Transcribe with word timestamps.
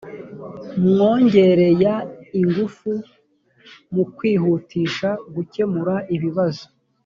mwongerea 0.85 1.93
ingufu 2.39 2.91
mu 3.93 4.03
kwihutisha 4.15 5.09
gukemura 5.35 5.95
ibibazo 6.15 6.65